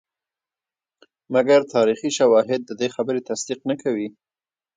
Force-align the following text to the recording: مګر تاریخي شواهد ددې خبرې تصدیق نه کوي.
مګر 1.33 1.59
تاریخي 1.73 2.09
شواهد 2.17 2.61
ددې 2.69 2.87
خبرې 2.95 3.21
تصدیق 3.29 3.59
نه 3.69 3.75
کوي. 3.81 4.07